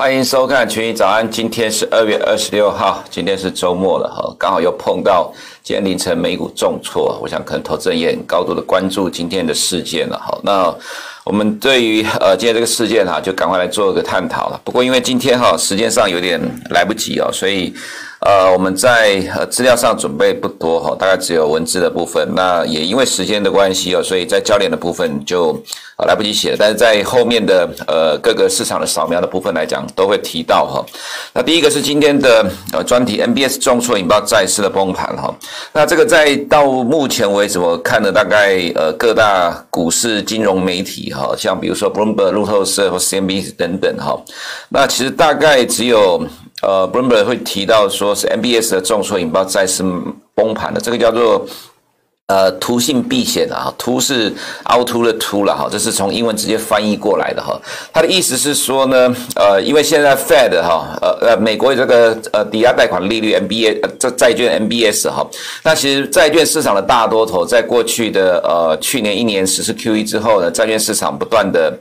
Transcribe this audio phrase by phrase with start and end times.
[0.00, 5.30] 欢迎收看群益早安，今天是二月二十六号，今天是周末了哈，刚好又碰到
[5.62, 10.38] 今天凌晨美股重挫，我想可能投资人也很高度的关注今天的事件了哈。
[10.42, 10.74] 那
[11.22, 14.58] 我们对于呃今天这个事件哈，就赶快来做一个探讨了。
[14.64, 16.40] 不过因为今天哈时间上有点
[16.70, 17.74] 来不及哦，所以。
[18.22, 22.28] 呃，我们在呃资料上准备不多哈，大概只有文字的部分。
[22.36, 25.58] 那也因为时间的关系哦，所以在教练的部分就
[26.06, 26.56] 来不及写。
[26.58, 30.84] 但是在后面的呃各个市场的扫描的部分来讲，都会提到哈。
[31.32, 35.34] 那第一个是今天的呃专题，MBS 重挫引爆债市的崩盘哈。
[35.72, 44.20] 那这个在到目前为止，我看了大概呃各大股市金融媒体哈，像比如说 Bloomberg、路透社或 CNBC 等等哈。
[44.68, 46.22] 那其实大概只有。
[46.62, 49.82] 呃，Bloomberg 会提到说是 MBS 的重挫引爆债市
[50.34, 51.46] 崩盘的，这个叫做
[52.30, 54.32] 呃图性避险啊，图是
[54.64, 57.60] 凹凸的凸了哈，这是从英文直接翻译过来的哈。
[57.92, 65.26] 它的意思是说呢，呃，因为现在 Fed 哈，呃呃，美国这个呃抵押贷款利率 MBS 这债券 MBS 哈，
[65.64, 71.76] 那其实债券市场的大多头在过去的呃去年一年实施 QE 之后呢，债券市场不断的。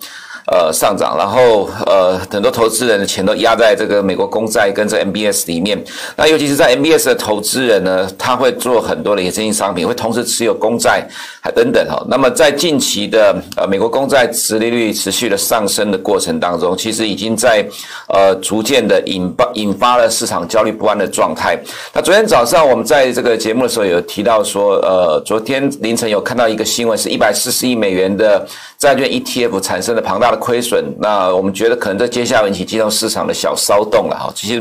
[0.47, 5.79] 呃，上涨，然后呃，很多投资人的钱都压在这个美国公债跟这 MBS 里面。
[6.15, 11.07] 那尤其是在 MBS 的投资人呢，他会做很多的衍生性商品，会同时持有公债
[11.39, 12.03] 还等等哈。
[12.09, 17.63] 那么在近期的呃美国公债殖利率持续的上升的过程当中，其实已经在
[18.07, 21.55] 呃逐渐的引爆引发了市场焦虑不安的状态。
[21.93, 28.43] 那昨天早上我们在这个节目的时候有提到说，呃，昨天凌晨有看到一个新闻，是一百四十亿美元的
[28.79, 30.38] 债券 ETF 产生了庞大的。
[30.39, 34.31] 亏损，那我们觉得可能在接下来引起金融市场的小骚动了哈。
[34.33, 34.59] 其实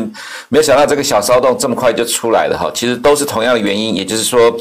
[0.49, 2.71] 没有想到这个小骚动这么快就出来了哈。
[2.75, 4.55] 其实都是同样的原因，也就是说。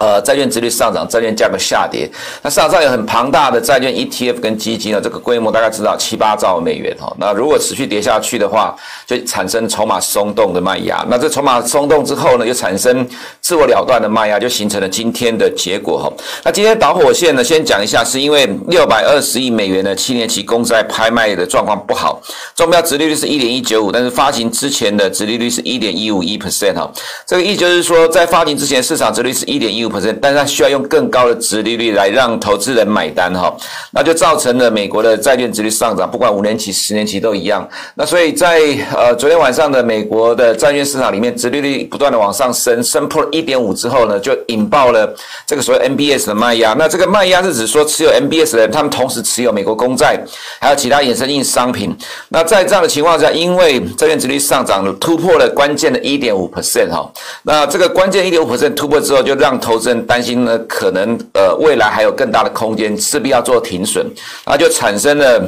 [0.00, 2.10] 呃，债券殖利率上涨，债券价格下跌。
[2.40, 7.14] 那市场上有很庞大的债券 ETF 跟基金呢，这个规模大概知道七八兆美元哈。
[7.18, 8.74] 那如果持续跌下去的话，
[9.06, 11.04] 就产生筹码松动的卖压。
[11.10, 13.06] 那这筹码松动之后呢，又产生
[13.50, 16.12] 自我了断的卖压，就形成了今天的结果哈。
[16.44, 22.22] 那今天导火线呢，先讲一下，是因为六百二十亿美元的七年期公债拍卖的状况不好，
[22.54, 26.88] 中标殖利率是一点一九五，但是发行之前的殖利率是一点一五一 percent 哈。
[27.26, 30.16] 这个意就是说，在发行之前市场殖利率是一点一五 percent，。
[30.22, 33.52] 但是它需要用更高的殖利率来让投资人买单哈，
[33.90, 37.68] 那就造成了美国的债券殖利率上涨，不管五年期、十年期都一样。
[37.96, 38.60] 那所以在
[38.94, 45.12] 呃昨天晚上的美国的债券市场里面，殖利率不断的往上升，升破了一点五之后呢，就引爆了
[45.46, 46.74] 这个所谓 MBS 的卖压。
[46.78, 50.22] 那这个卖压是指说持有 MBS 的人，他们同时持有美国公债，
[50.60, 51.96] 还有其他衍生性商品。
[52.28, 57.10] 那在这样的情况下，因为债券殖率上涨了，突破了关键的一点五 percent 哈，
[57.42, 64.04] 那这个关键一点五 percent 突破之后，就让投资人担心呢，可能呃未来还有更大的空间，势必要做停损，
[64.44, 65.42] 然后就产生了。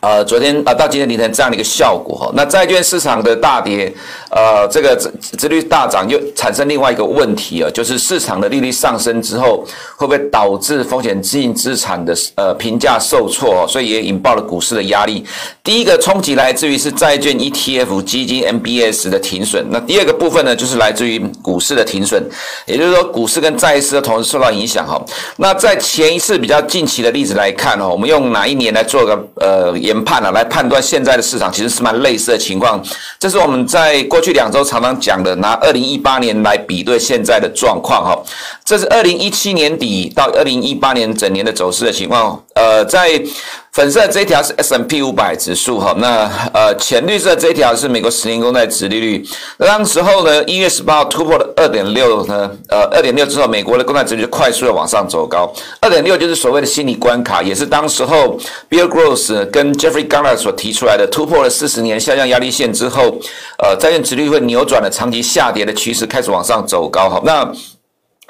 [0.00, 3.92] 呃，昨天啊，到今天凌晨这样的一个效果哈，那债券市场的大跌，
[4.30, 9.62] 呃，这个殖殖率大涨，又产生另外一个问题啊，就是市场的利率上升之后，
[9.96, 13.66] 会不会导致风险性资产的呃评价受挫哦？
[13.68, 15.22] 所以也引爆了股市的压力。
[15.62, 22.22] 第一个冲击来自于是债券 ETF 基金 MBS 的停损，那第二个部分呢，就是来自于股市的停损，
[22.64, 24.98] 也就是说股市跟债市的同时受到影响哈。
[25.36, 29.76] 那在前一次比较近期的例子来看哈，我们用哪一年来做个呃？
[29.90, 32.80] 研判了，来判断现在的市场其实是蛮类似的情况。
[33.18, 38.16] 这是我们在过去两周常常讲的，拿二零一八年来比对现在的状况哈。
[38.64, 42.40] 这是二零一七年底到二零一八年整年的走势的情况。
[42.54, 43.20] 呃，在
[43.80, 49.26] 粉色这一条是 S&P 五百指数哈，那呃浅绿色这一条是美国十年公债殖利率。
[49.56, 55.50] 那当时候呢，一月十八号突破了二点六呢，呃二点六之后，美国的公债殖利率快速的往上走高。
[55.80, 58.38] 二点六就是所谓的心理关卡，也是当时候
[58.68, 63.18] Bill Gross 跟 Jeffrey Gundlach 所提出来的，突破了四十年下降压力线之后，
[63.62, 67.22] 呃债券殖利率会扭转了长期下跌的趋势，开始往上走高哈。
[67.24, 67.50] 那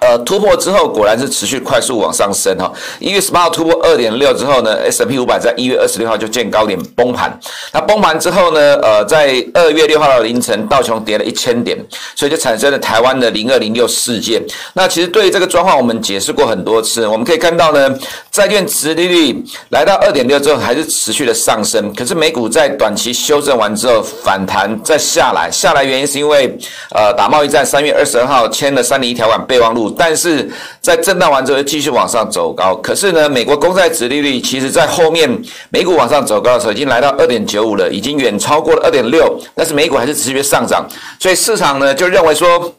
[0.00, 2.72] 呃，突破之后果然是持续快速往上升哈。
[2.98, 7.38] 一月十八号突破二点六之后呢，S&P 五百在一月二十六号就见高点崩盘。
[7.72, 11.78] 那崩盘之后呢，呃，在二月六号的凌晨，道琼跌了一千点，
[12.16, 14.42] 所以就产生了台湾的零二零六事件。
[14.72, 17.06] 那其实对于这个状况，我们解释过很多次。
[17.06, 17.94] 我们可以看到呢，
[18.30, 21.94] 债券殖利率来到二点六之后，还是持续的上升。
[21.94, 26.56] 可是美股在短期修正完之后反弹再下来，下来原因是因为
[26.94, 29.89] 呃打贸易战，三月二十二号签了三零一条款备忘录。
[29.96, 30.48] 但是
[30.80, 35.30] 在震荡完之后继续往上走高，可是呢，美国公债殖利率其实在后面
[35.70, 40.86] 美股往上走高的时候已经来到二点九五了，已经远超过了二点六，但是美股还是持续上涨，
[41.18, 42.72] 所以市场呢就认为说，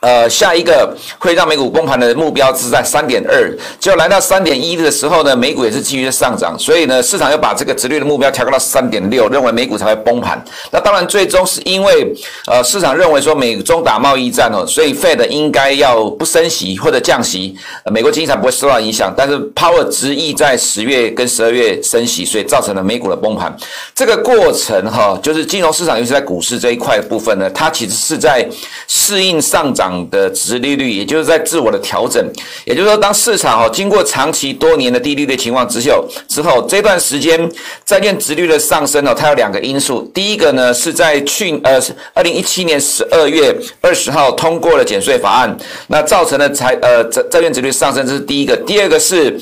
[0.00, 10.42] 呃，下一个会让美股崩盘的目标是在三点二，结果来到三点一的时候呢，美股也是继续上涨，所以呢，市场又把这个直率的目标调高到三点六，认为美股才会崩盘。
[10.70, 12.14] 那当然，最终是因为
[12.46, 17.54] 呃，市场认为说美中打贸易战哦，所以 Fed 应该要不升息或者降息，
[17.92, 19.12] 美国经济才不会受到影响。
[19.14, 23.54] 但是 Powell 执意在十月跟十二月升息，所以造成了美股的崩盘。
[23.94, 28.48] 这个过程哈，就是金融市场，尤其在股市这一块部分呢，它其实是在
[28.88, 29.89] 适应上涨。
[30.10, 32.24] 的殖利率，也就是在自我的调整，
[32.64, 37.50] 也就是说，当市场哦经过长期多年的低利率情况之后，之后这段时间
[37.84, 40.02] 债券殖率的上升呢，它有两个因素。
[40.14, 41.80] 第一个呢是在去呃
[42.14, 45.56] 二零一七年十二月二十号通过了减税法案，
[45.86, 48.56] 那造成的财呃债债券殖率上升，这是第一个。
[48.56, 49.40] 第二个是。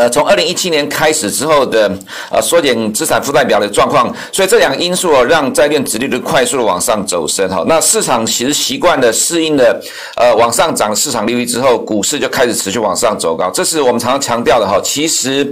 [0.00, 1.92] 呃，从二零一七年开始之后的
[2.30, 7.62] 呃缩减资产负债表的状况，所以这两个因素哦，让债券殖利率快速的往上走升哈。
[7.66, 9.78] 那市场其实习惯的适应了
[10.16, 13.50] 呃往上涨市场利率之后，股市就开始持续往上走高。
[13.50, 14.80] 这是我们常常强调的哈。
[14.82, 15.46] 其实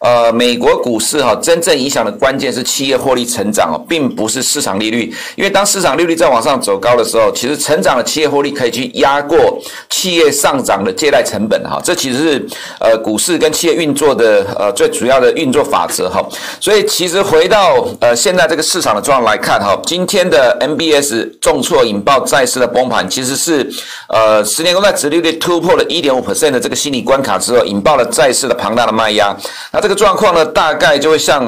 [0.00, 5.10] 呃美国股市哈真正影响的关键是企业获利成长哦，并不是市场利率。
[5.34, 9.58] 因为当市场利率在往上走高的时候，其实成长的企业获利可以去压过
[9.88, 11.80] 企业上涨的借贷成本哈。
[11.82, 12.46] 这其实是
[12.80, 16.24] 呃股市跟企业运做的呃最主要的运作法则哈，
[16.60, 23.70] 所以其实回到呃现在这个市场的状况来看哈，今天的 MBS 重挫引爆债市的崩盘，其实是
[24.08, 29.34] 呃十年公债殖利率突破了一点五 percent 的这个心理关卡之后，引爆了债市的庞大的卖压。
[29.72, 31.44] 那这个状况呢，大概就会像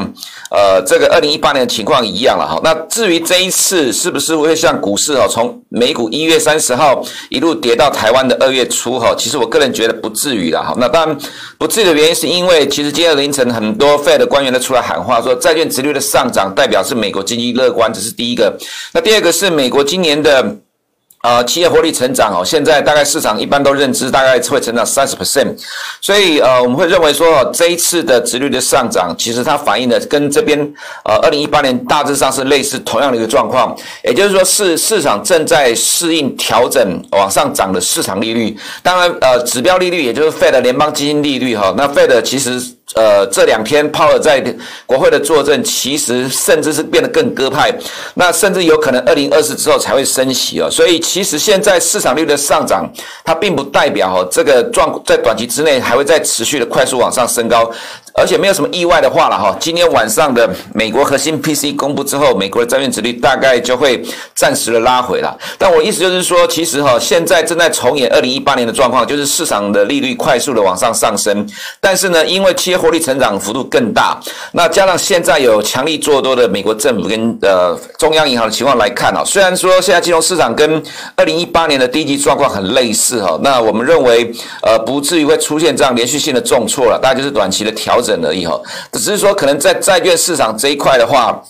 [0.50, 2.60] 呃这个二零一八年的情况一样了哈。
[2.62, 10.74] 那至于这一次是不是会像股市哦，从美股一月三十号一路跌到台湾的二月初哈，其实我个人觉得不至于了哈。
[10.78, 11.18] 那当然
[11.58, 12.68] 不至于的原因是因因为。
[12.68, 18.54] 其实今天凌晨，很多 Fed 的官员都出来喊话，说债券殖率的上涨代表是美国经济乐观，这是第一个。
[18.92, 20.56] 那第二个是美国今年的。
[21.26, 25.56] 呃，企业获利成长哦，现在大概市场一般都认知大概会成长三十 percent，
[26.00, 30.56] 所以呃，我们会认为说这一次的殖率的上涨，其实它反映的跟这边
[31.04, 42.75] 呃二零一八年大致上是类似同样的一个状况，也就是说是市场正在适应调整往上涨的市场利率，当然呃指标利率也就是 Fed 联邦基金利率哈，那 Fed 其实。
[42.94, 44.40] 呃，这两天鲍尔在
[44.86, 47.74] 国会的作证，其实甚至是变得更鸽派，
[48.14, 50.70] 那甚至有可能二零二四之后才会升息哦。
[50.70, 52.88] 所以其实现在市场率的上涨，
[53.24, 57.70] 它并不代表哦这个状在短期之内还会再持续的快速往上升高。
[58.18, 64.02] 而且没有什么意外的话了哈，今天晚上的美国核心 P C 公布之后，美国的债券值率大概就会
[64.34, 65.36] 暂时的拉回了。
[65.58, 71.46] 但我意思就是说，其实哈，现在正在重演二零一八年的状况，就是市场的利率快速的往上上升。
[71.78, 74.18] 但是呢，因为企业获利成长幅度更大，
[74.52, 80.82] 那加上现在有强力做多的美国政府跟呃中央银行的情况来看啊，虽然说现在金融市场跟
[81.16, 84.32] 二零一八年的低级状况很类似哈，那我们认为
[84.62, 88.05] 呃不至于会出现这样连续性的重挫了，大概就是短期的调整。
[88.06, 88.60] 整而已哈，
[88.92, 91.42] 只是说可能在债券市场这一块的话。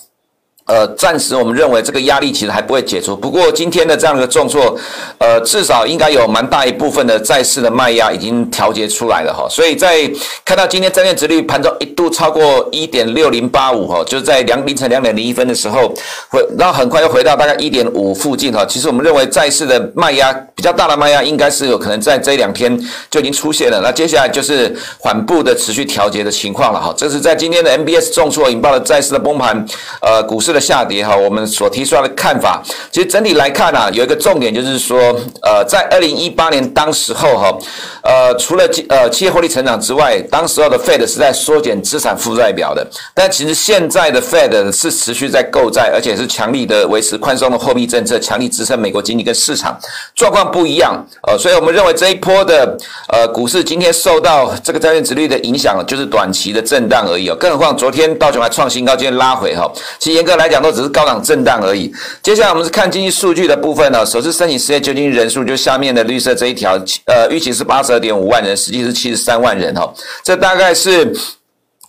[0.67, 3.15] 呃，暂时我们认为这个压力其实还不会解除。
[3.15, 4.77] 不过今天的这样的一个重挫，
[5.17, 9.47] 呃，至少应该有蛮大一部分的债市的卖压已经调节出来了哈。
[9.49, 10.09] 所以在
[10.43, 15.93] 看到今天债券殖率盘中一度超过一点六零八五哈，就是在两凌晨两点零一分的时候，
[16.29, 18.65] 回，然后很快又回到大概一点五附近哈。
[18.65, 22.77] 其实我们认为债市的卖压比较大的卖压，应该是有可能在这两天
[23.09, 23.79] 就已经出现了。
[23.81, 26.93] 那接下来就是缓步的持续调节的情况了哈。
[26.97, 29.65] 这是在今天的 MBS 重挫引爆了债市的崩盘，
[30.01, 32.61] 呃，股市的下跌哈，我们所提出来的看法，
[32.91, 34.97] 其实整体来看啊，有一个重点就是说，
[35.41, 37.57] 呃，在二零一八年当时候哈，
[38.03, 49.77] 呃，除了呃企业获利成长之外，当时候的 Fed 是在缩减资产负债表的，但其实现在的 Fed 是持续在购债，而且是强力的维持宽松的货币政策，强力支撑美国经济跟市场。
[50.15, 52.77] 状况不一样，呃，所以我们认为这一波的
[53.09, 61.91] 呃股市今天受到这个债券殖利率的影响，就是短期的震荡而已哦，更何况昨天道琼还创新高，今天拉回哈，其实严格来讲都只是高档震荡而已。
[62.21, 71.13] 接下来我们是看经济数据的部分呢，首次申请失业救济人数就下面的绿色这一条，呃，预期是八十二点五万人，实际是七十三万人哈，这大概是。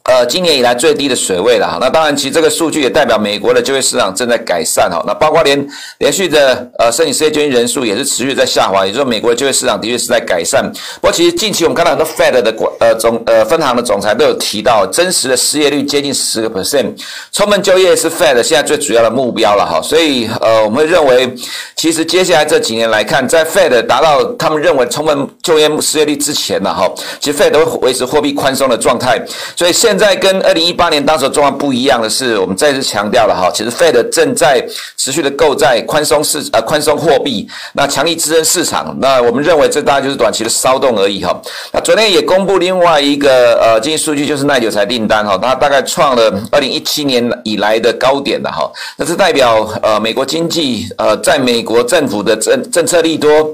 [0.09, 1.77] 呃，今年以来最低的水位了哈。
[1.79, 5.05] 那当然，其实这个数据也代表美国的就业市场正在改善哈。
[5.07, 10.65] 那包括连连续的呃申请失业救济人数也是持续在下滑，也就是说美国的就业市场的确是在改善。
[11.03, 16.87] 不过，其实近期我们看到很多 Fed 的管呃总呃分行的总裁都有提到，真实的失业率接近十个 percent，
[17.31, 19.79] 充分就业是 Fed 现在最主要的目标了哈。
[19.83, 21.31] 所以呃，我们会认为，
[21.77, 29.23] 其实接下来这几年来看，在 Fed 达到他们认为充分就业失业率之前呢哈，其实 Fed 都会维持货币宽松的状态。
[29.55, 34.65] 所以现在跟二零一八年当时状况不一样的是，我们再次强调了哈，其实 Fed 正在
[34.97, 38.97] 持续的购债、宽松市呃宽松货币，那强力支撑市场。
[39.01, 41.39] 那我们认为这大概就是短期的骚动而已哈。
[41.73, 48.71] 那昨天也公布另外一个呃经济数据，就是耐久财订单哈，它大概创了二零一七年以来的高点了哈。
[48.97, 53.53] 那是代表呃美国经济呃在美国政府的政政策利多，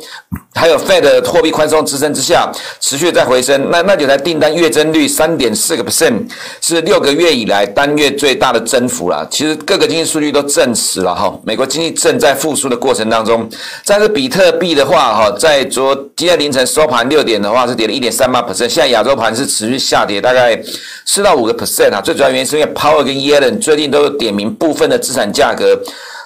[0.55, 3.71] 还有 Fed 货币宽松支撑之下，持续在回升。
[3.71, 6.29] 那耐久财订单月增率三点四个 percent，
[6.61, 9.27] 是六个月以来单月最大的增幅了。
[9.31, 13.49] 其实各个经济数据都证实了哈，美国经济正在复苏的过程当中。
[13.85, 20.59] 但是比特币的话哈，在昨今天凌晨收盘六点的话是跌了一点三八 percent，现在亚洲盘是持续下跌，大概
[21.05, 22.01] 四到五个 percent 啊。
[22.01, 25.79] 最主要原因是因为 Power 跟 Yellen 最近都有点名部分的资产价格，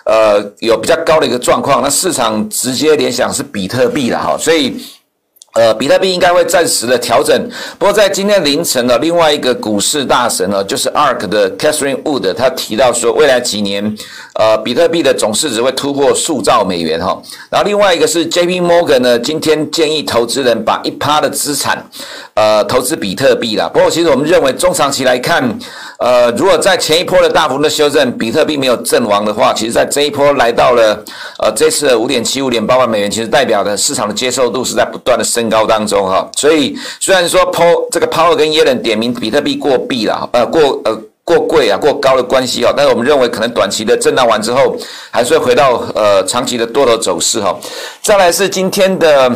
[0.05, 4.77] 呃，有比较高的一个状况，那市场直接联想是比特币了哈，所以。
[5.59, 7.50] 呃，比特币应该会暂时的调整。
[7.81, 13.93] 不过在今天凌晨呢，另外一个股市大神呢，就是 ARK 的 Catherine Wood，他提到说，未来几年，
[14.38, 17.21] 呃，比特币的总市值会突破数兆美元哈。
[17.50, 21.85] 然后另外一个是 JP Morgan 呢，今天建议投资人把一趴的资产，
[22.35, 23.68] 呃，投资比特币啦。
[23.68, 25.59] 不过其实我们认为中长期来看，
[25.99, 31.04] 呃，如果在前一波的大幅的修正，比特币没有阵亡的话，其实在这一波来到了
[31.40, 36.25] 呃这次的五点七五点八万美元，其实代表的市场的接受度是在不断的升高当中哈。
[36.37, 40.97] 所以虽然说 Paul 这个 Powell 跟耶伦点名比特币过币了，呃过呃
[41.28, 44.75] 过贵啊过高的关系啊，但是我们认为可能短期的震荡完之后，
[45.11, 47.54] 还是会回到呃长期的多头走势哈。
[48.00, 49.30] 再来是今天的。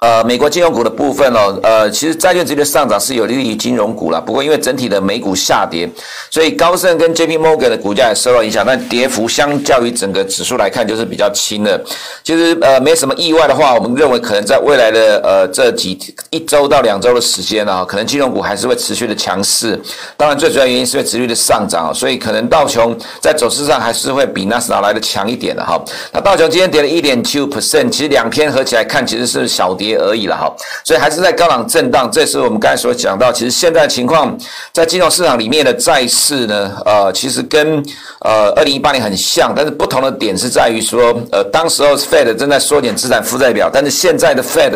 [0.00, 4.20] 呃，美国金融股的部分哦，呃，其实债券直接上涨是有利于金融股啦。
[4.20, 5.90] 不过因为整体的美股下跌，
[6.30, 11.84] 所以高盛跟 JP Morgan 的股价也受到影响，但跌幅相较于整个指数来看就是比较轻的。
[12.22, 15.98] 其实呃，没什么意外的话，我们认为可能在未来的呃这几
[16.30, 19.76] 一周到两周的时间啊，可能金融股还是会持续的强势。
[20.16, 25.76] 当然，最主要原因是会持续的上涨，所以可能道琼在走势上还是会比纳斯达来的强一点的哈。
[26.12, 29.87] 那道琼今天跌了一点七五 percent，其实两天合起来看其实是小跌。
[29.88, 30.52] 也而已了哈，
[30.84, 32.10] 所以还是在高档震荡。
[32.10, 34.36] 这是我们刚才所讲到，其实现在情况
[34.72, 37.82] 在金融市场里面的债市呢，呃，其实跟
[38.20, 44.74] 呃二零一八年很像，但是不同的点是在于说，呃，当时候 Fed 正在缩减资产负债表，但是现在的 Fed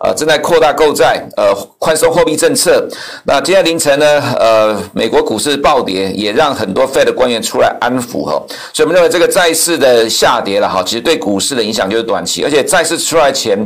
[0.00, 2.88] 呃正在扩大购债，呃，宽松货币政策。
[3.24, 8.42] 那今天凌晨呢，呃，美国股市暴跌，也让很多 Fed 官员出来安抚哈。
[8.72, 13.56] 所以我们认为这个债市的下跌了哈，其实对股市的影响就是短期，而且债市出来前，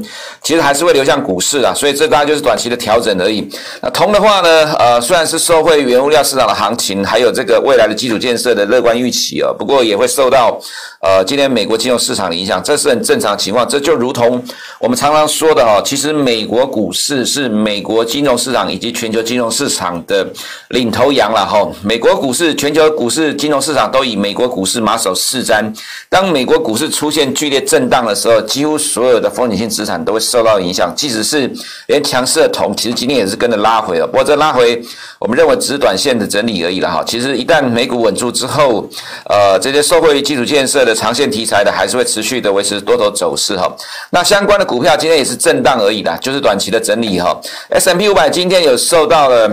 [0.43, 0.82] 其实还是。
[0.85, 3.49] 会流向股市啊，所以这大概就是短期的调整而已。
[3.81, 10.59] 那铜的话呢，呃，虽然是受惠原物料市场的行情，还有这个未来的基础建设的乐观预期啊，不过也会受到
[11.03, 13.69] 呃今天美国金融市场的影响，这是很正常的情况。
[13.69, 14.41] 这就如同
[14.79, 20.25] 我们常常说的哈，其实美国股市是美国金融市场以及全球金融市场的
[20.69, 21.69] 领头羊了哈。
[21.83, 25.65] 美国股市、全球股市、金融市场都以美国股市马首是瞻。
[26.09, 30.95] 当美国股市出现剧烈震荡的时候，几乎所有的风险性资产都会受到影响。
[30.95, 31.51] 即使是
[31.89, 34.07] 连强势的铜，其实今天也是跟着拉回了。
[34.07, 34.81] 不过这拉回，
[35.19, 37.03] 我们认为只是短线的整理而已了哈。
[37.05, 38.89] 其实一旦美股稳住之后，
[39.29, 43.71] 呃，这些受惠于基础建设的长线题材的，还是会持续的维持多头走势哈。
[44.11, 47.39] 那相关的股票今天也是震荡而已啦，就是短期的整理哈。
[47.71, 49.51] S M P 五百今天有受到了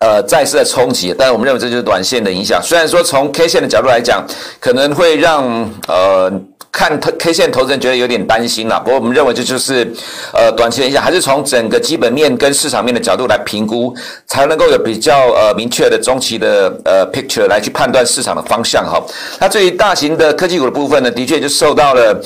[0.00, 2.60] 呃再次的冲击，但是我们认为这就是短线的影响。
[2.62, 4.26] 虽然说从 K 线的角度来讲，
[4.58, 6.32] 可能会让呃。
[6.72, 8.78] 看 K 线，投资人觉得有点担心了。
[8.80, 9.92] 不过我们认为这就是，
[10.32, 13.94] 呃，短期影响，还是从整个基本面跟市场面的角度来评估，
[14.26, 19.02] 才能够有比较呃明确的中期的呃 picture 来去判断市场的方向哈。
[19.40, 22.20] 那至于大型的科技股的部分呢，的确就受到了。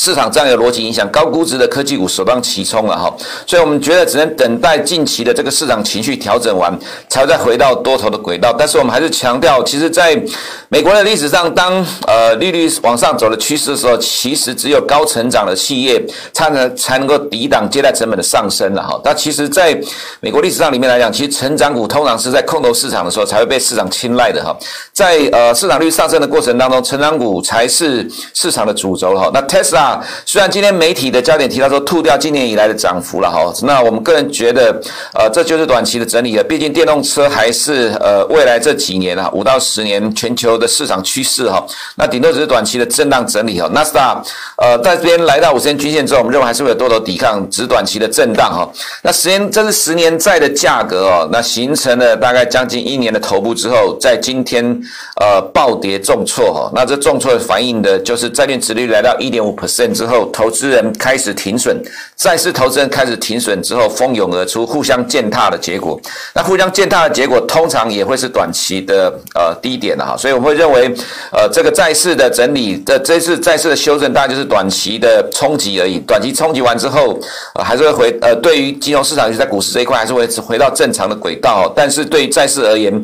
[0.00, 3.14] 市场这样的逻辑影响，高估值的科技股首当其冲了哈，
[3.46, 6.72] 所以我们觉得只能等待近期的这个市场情绪调整完，
[7.10, 8.50] 才会再回到多头的轨道。
[8.58, 10.18] 但是我们还是强调，其实在
[10.70, 16.02] 美国的历史上，当呃利率往上走的趋势的时候，其实只有高成长的企业
[16.32, 18.98] 才能才能够抵挡借贷成本的上升了哈。
[19.04, 19.78] 但其实在
[20.20, 24.56] 美国历史上里面来讲，其实成长股通常是在空头市场的时候才会被市场青睐的哈。
[24.94, 29.30] 在呃市场率上升的过程当中，成长股才是市场的主轴哈。
[29.34, 29.89] 那 Tesla。
[30.26, 34.74] 虽然今天媒体的焦点提到说吐掉今年以来的涨幅了哈，那我们个人觉得，
[35.14, 36.42] 呃，这就是短期的整理了。
[36.42, 41.64] 毕竟电动车还是呃未来这几年啊五到十年全球的市场趋势哈。
[41.94, 43.68] 那顶多只是短期的震荡整理哈。
[43.68, 44.20] 纳斯达
[44.56, 48.68] 呃在这边来到五十天均线之后，我们认为还是会有多头抵抗，只短期的震荡哈。
[49.02, 54.64] 那十年这是十年债的价格哦，那形成了大概将近一年的头部之后，在今天
[55.20, 56.70] 呃暴跌重挫哈。
[56.74, 59.50] 那这重挫反映的就是债券殖利率来到一点五。
[59.94, 61.80] 之后，投资人开始停损，
[62.16, 66.00] 债市投资人开始停损之后，蜂拥而出，互相践踏的结果。
[66.34, 70.16] 那互相践踏的结果，通常也会是短期的呃低点的哈。
[70.16, 70.92] 所以我们会认为，
[71.32, 75.98] 呃，这个债市的整理的这次债市的修正，大概就是短期的冲击而已。
[76.00, 77.18] 短期冲击完之后，
[77.54, 81.72] 呃，还是会回呃，对于金融市场，尤其在股市这一块，还是会回到正常的轨道。
[81.74, 83.02] 但是对于债市而言，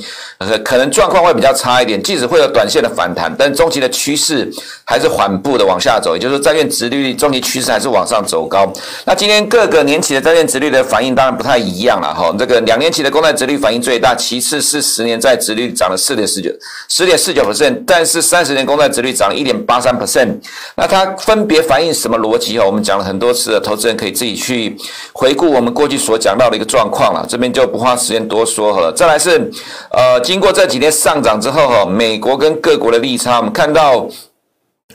[0.64, 2.02] 可能状况会比较差一点。
[2.02, 4.48] 即使会有短线的反弹，但中期的趋势
[4.84, 8.66] 还是缓步的往下走，也就是说债券值率中期趋势还是往上走高。
[9.04, 12.34] 那今天各个年期的债券殖利率的反应当然不太一样了哈。
[12.38, 16.50] 这个两年期的公债值率反应最大，其次是十年债值率涨了四点四九，
[16.88, 20.34] 十点四九 percent，但是三十年公债值率涨了一点八三 percent。
[20.74, 22.64] 那它分别反映什么逻辑哈？
[22.64, 24.76] 我们讲了很多次了，投资人可以自己去
[25.12, 28.92] 回顾我们过去所讲到的一个状况了，这边就不花时间多说了。
[28.92, 29.50] 再来是
[29.92, 34.08] 呃，经过这几天上涨之后哈，美国跟各国的利差，我们看到。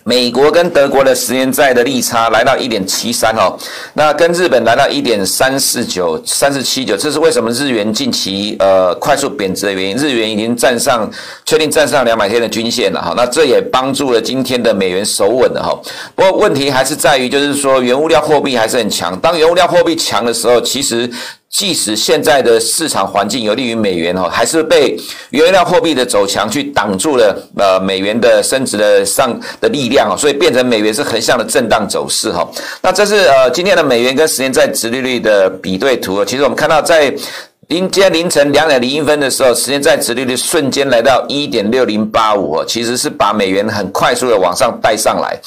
[0.03, 3.57] 美国跟德国的十年债的利差来到一点七三哦，
[3.93, 9.97] 那跟日本来到一点三四九、三四七九，这是为什么日元近期呃快速贬值的原因？
[9.97, 11.09] 日元已经站上，
[11.45, 15.79] 确定站上两百天的均线了哈，那这也帮助了今天的美元守稳了哈。
[16.15, 21.09] 不过问题还是在于，就是说原物料货币还是很强，当原物料货币强的时候，其实。
[21.51, 24.97] 即使现在的市场环境有利于美元哦，还是被
[25.31, 32.49] 原物料货币的走强去挡住了呃美元的升值的上的力量哦，所以变成美元是横向的震荡走势哈。
[32.81, 36.23] 那这是呃今天的美元跟十年债殖利率的比对图。
[36.23, 37.13] 其实我们看到在
[37.67, 45.37] 今天凌晨两点零一分的时候，十年债殖利率瞬间来到一点六零八五，其实是把美元很快速的往上带上来。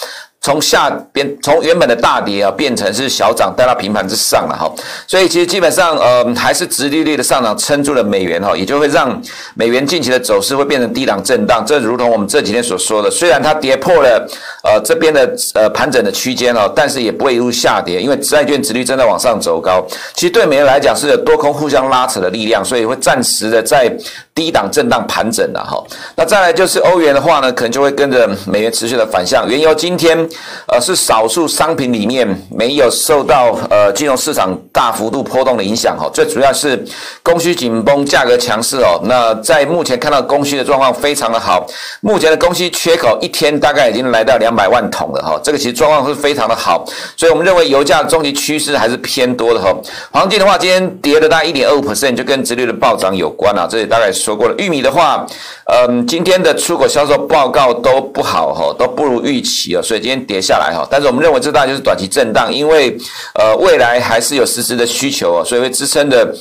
[0.45, 4.71] 从下边从原本的大跌啊，变成是小涨，带到平盘之上了哈。
[5.07, 9.19] 所以其实基本上呃还是殖利率的上涨撑住了美元哈，也就会让
[9.55, 11.65] 美元近期的走势会变成低档震荡。
[11.67, 14.29] 这如同我们这几天所说的，虽然它跌破了
[14.63, 19.83] 呃这边的呃盘整的区间哦，但是也不会一路下跌，因为债券殖利率正在往上走高。
[20.13, 23.91] 其实对美元来讲是有多空互相拉扯的力量，所以会暂时的在
[24.35, 25.83] 低档震荡盘整了哈。
[26.15, 29.49] 那再来就是欧元的话呢，可能就会跟着美元持续的反向。
[29.49, 30.29] 原油今天。
[30.67, 36.83] 呃，是少数商品里面没有受到呃金融市场大幅度波动的影响哈，最主要是
[37.23, 39.01] 供需紧绷，价格强势哦。
[39.05, 41.67] 那在目前看到供需的状况非常的好，
[42.01, 46.85] 目前的供需缺口一天大概已经来到两百万桶了哈，这个其实状况是非常的好，
[47.17, 49.71] 所以我们认为油价终极趋势还是偏多的哈。
[50.11, 54.55] 黄金的话，今天跌了大概一点二五 percent，就跟直率的暴涨有关啊，这里大概说过了。
[54.57, 55.27] 玉米的话，
[55.67, 60.24] 嗯，今天的出口销售报告都不好哈，都不如预期啊，所以今天。
[60.25, 62.97] 跌下来哈，但是我们认为这大概就是短期震荡，因为
[63.35, 66.35] 呃未来还是有实质的需求啊，所以会支撑的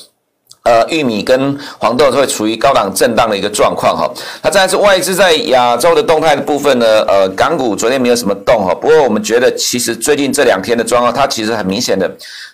[0.63, 4.09] 呃玉米跟黄豆会处于高档震荡的一个状况哈。
[4.41, 12.09] 那再来是外资在亚洲的动态的部分呢，呃港股昨天没有什么动哈，不过我们觉得其实最近这两天的状况，它其实很明显的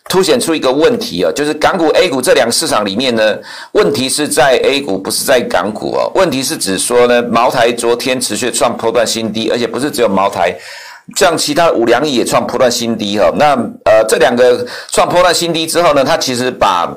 [0.09, 3.37] 凸显出一个问题啊，就是港股 A 股这两个市场里面呢，
[3.73, 6.11] 问题是在 A 股，不是在港股哦。
[6.15, 10.55] 问题是指说呢，茅台昨天持续创波段新低，而且不是只有茅台。
[11.15, 13.53] 像其他五粮液也创破了新低哈，那
[13.85, 16.89] 呃这两个创破了新低之后呢，它其实把。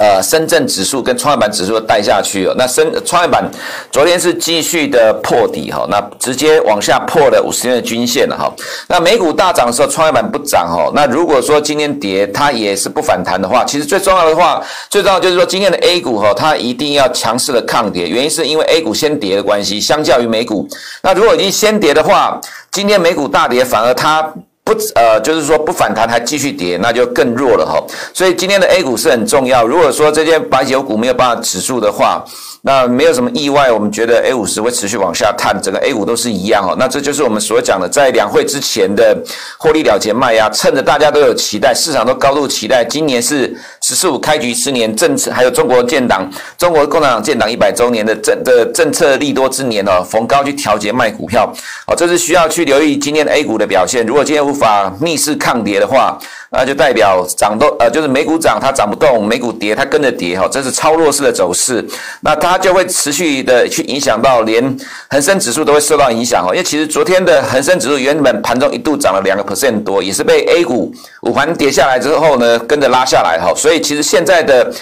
[0.00, 2.54] 呃，深圳指数跟创业板指数带下去哦。
[2.56, 3.44] 那深创业板
[3.92, 8.50] 昨天是继续的破底哈，那直接往下破了五十天的均线了哈。
[8.88, 10.90] 那美股大涨的时候，创业板不涨哈。
[10.94, 20.66] 那如果说今天跌，它也是不反弹的话，其实最重要的话，最重要就是说今天的 A 股哈，它一定要强势的抗跌，原因是因为 A 股先跌的关系，相较于美股。
[21.02, 22.40] 那如果已经先跌的话，
[22.72, 24.32] 今天美股大跌，反而它。
[24.72, 27.82] 不，呃，就是说不反弹还继续跌，那就更弱了哈。
[28.14, 29.66] 所以今天的 A 股是很重要。
[29.66, 32.24] 如果说这些白酒股没有办法止住的话，
[32.62, 36.76] 那没有什么意外，我们觉得 A 五十会持续往下探，整个 A 股都是一样哦。
[36.78, 39.16] 那这就是我们所讲的，在两会之前的
[39.58, 43.56] 获利了结卖压，趁着大家都有期待，市场都高度期待，今年是
[43.90, 51.52] “十四五”开局十年，政策还有中国建党、中国共产党建党一百周年的政的政策利多之年哦，逢高去调节卖股票
[51.88, 54.06] 哦，这是需要去留意今天的 A 股的表现。
[54.06, 56.16] 如果今天无法逆势抗跌的话，
[56.52, 61.84] 那就代表涨都呃，就是美股涨它涨不动，美股跌它跟着跌哈，这是超弱势的走势。
[62.20, 64.64] 那它就会持续的去影响到连
[65.08, 66.50] 恒生指数都会受到影响哦。
[66.52, 73.52] 因为其实昨天的恒生指数原本盘中一度涨了两个 percent 多，也是被 A 股五环跌下来之后呢，跟着拉下来哈。
[73.56, 74.72] 所以其实现在的。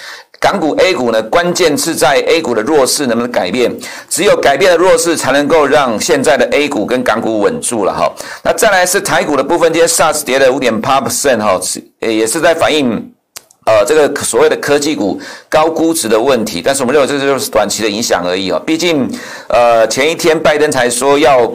[0.40, 3.76] 港股 A 股呢，关键是在 A 股的弱势能不能改变？
[4.08, 8.08] 只有改变了弱势，才能够让现在的 A 股跟港股稳住了哈。
[8.44, 11.60] 那再来是台股的部分，今天 SARS 跌了五点八 percent 哈，
[11.98, 13.12] 也是在反映
[13.66, 16.62] 呃这个所谓的科技股高估值的问题。
[16.64, 18.62] 但是我们认为这就是短期的影响而已哦。
[18.64, 19.10] 毕竟
[19.48, 21.52] 呃前一天拜登才说要。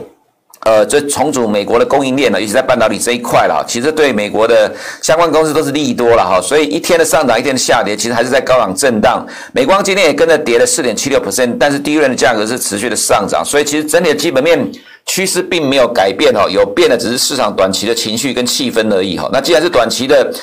[0.66, 6.40] 呃，这重组美国的供应链呢，尤其在半导体这一块了，其实对美国的相关公司都是利益多了哈。
[6.42, 9.26] 所以一天的上涨，一天的下跌，其实还是在高档震荡。
[9.52, 14.72] 美光今天也跟着跌了四点七六 percent，但是第一轮的价格是持续的上涨，所以其实整体的基本面
[15.06, 19.30] 趋势并没有改变哈，有变的只是市场短期的情绪跟气氛而已哈。
[19.34, 20.34] 那既然是短期的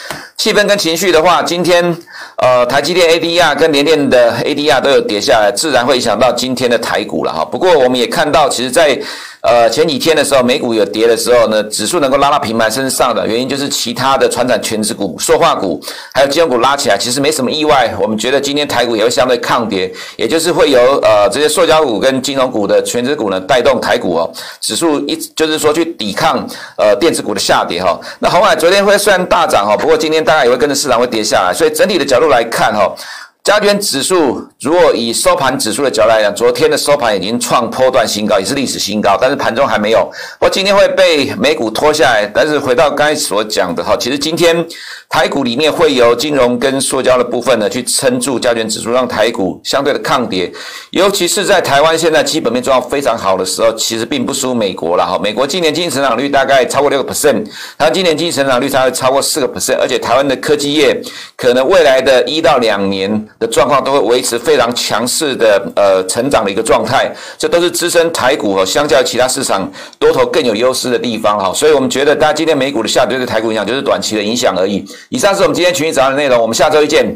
[0.40, 1.94] 气氛跟情绪的话，今天
[2.36, 7.44] 呃台积电 ADR 跟联电的 ADR 都有跌下来，自然会影响到今天的台股了哈。
[7.44, 8.98] 不过我们也看到，其实在
[9.42, 17.90] 呃，前几天的时候，美股有跌的时候呢，指数能够拉到平盘甚至上的，原因就是其他的传产权值股、塑化股还有金融股拉起来，其实没什么意外。
[17.98, 28.00] 我们觉得今天台股也会相对抗跌，也就是会有呃这些塑胶股跟金融股的权值股呢带动台股哦，指数一就是说去抵抗呃电子股的下跌哈、哦。
[28.18, 32.94] 那红海昨天会虽然大涨哈，不过今天大概也会跟着市场会跌下来，所以整体的角度来看哈。
[33.42, 40.08] 加权指数如果以收盘指数的角度来讲，昨天的收盘已经创波段新高，也是历史新高，但是盘中还没有。
[40.38, 42.30] 不过今天会被美股拖下来。
[42.32, 44.64] 但是回到刚才所讲的哈，其实今天
[45.10, 50.50] 台股里面会由金融跟塑胶的部分呢去撑住加权指数，让台股相对的抗跌。
[50.90, 55.18] 尤其是在台湾现在基本面状况非常好的时候，其实并不输美国了哈。
[55.20, 57.44] 美国今年经济成长率大概超过六个 percent，
[57.76, 60.96] 它今年经济成长率大概超过四个 percent，而且台湾的科技业
[61.36, 63.10] 可能未来的一到两年。
[63.40, 69.68] 的状况都会维持非常强势的呃成长的一个状态，这都是支撑台股和，相较其他市场
[69.98, 74.86] 多头更有优势的地方哈，所以我们觉得大家今天美股的下跌对台股影响就是短期的影响而已。
[75.08, 77.06] 以上是我们今天群益早安的内容，我们下周一见。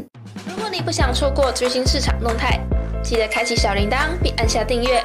[0.49, 2.59] 如果你不想错过最新市场动态，
[3.03, 5.03] 记得开启小铃铛并按下订阅。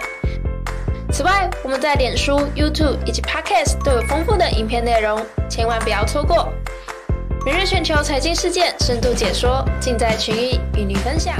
[1.12, 6.48] 此外，我们在脸书、YouTube 以及 Podcast 都有丰富的影片内容，千万不要错过。
[7.46, 11.36] 每日全球财经事件深度解说，尽在群益与你分享。